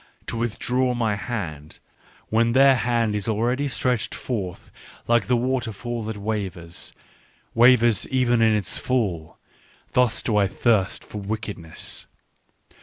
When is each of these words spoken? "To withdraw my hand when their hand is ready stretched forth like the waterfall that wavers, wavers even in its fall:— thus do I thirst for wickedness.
"To 0.25 0.35
withdraw 0.35 0.95
my 0.95 1.15
hand 1.15 1.77
when 2.29 2.53
their 2.53 2.75
hand 2.75 3.13
is 3.15 3.27
ready 3.27 3.67
stretched 3.67 4.15
forth 4.15 4.71
like 5.07 5.27
the 5.27 5.37
waterfall 5.37 6.01
that 6.05 6.17
wavers, 6.17 6.91
wavers 7.53 8.07
even 8.07 8.41
in 8.41 8.55
its 8.55 8.79
fall:— 8.79 9.37
thus 9.93 10.23
do 10.23 10.37
I 10.37 10.47
thirst 10.47 11.03
for 11.03 11.19
wickedness. 11.19 12.07